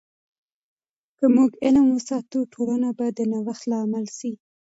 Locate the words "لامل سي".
3.71-4.31